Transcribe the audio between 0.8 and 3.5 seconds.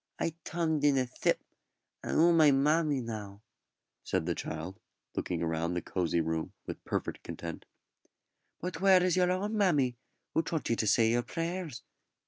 in a s'ip, and 'ou my mammy now,"